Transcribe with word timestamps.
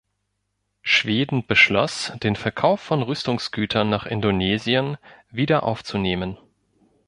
Schweden 0.81 1.45
beschloß, 1.45 2.13
den 2.23 2.35
Verkauf 2.35 2.81
von 2.81 3.03
Rüstungsgütern 3.03 3.87
nach 3.87 4.07
Indonesien 4.07 4.97
wiederaufzunehmen. 5.29 6.39